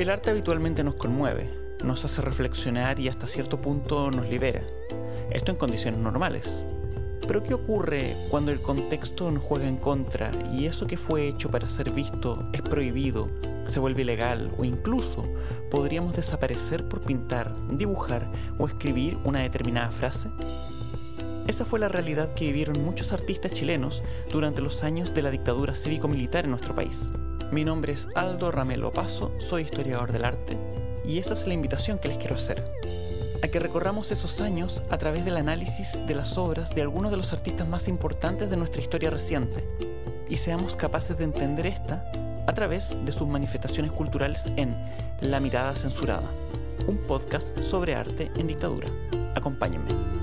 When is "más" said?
37.66-37.88